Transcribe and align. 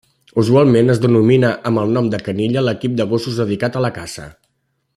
Usualment 0.43 0.87
es 0.93 1.01
denomina 1.03 1.51
amb 1.71 1.81
el 1.81 1.93
nom 1.97 2.09
de 2.13 2.21
canilla 2.29 2.65
l'equip 2.69 2.97
de 3.01 3.07
gossos 3.13 3.39
dedicat 3.43 3.79
a 3.81 3.85
la 3.87 3.93
caça. 3.99 4.27